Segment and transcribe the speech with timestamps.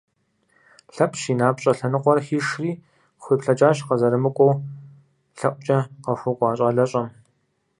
[0.95, 2.71] Лъэпщ и напщӏэ лъэныкъуэр хишри,
[3.21, 4.51] къыхуеплъэкӏащ къызэрымыкӏуэ
[5.37, 7.07] лъэӏукӏэ къыхуэкӏуа щӏалэщӏэм.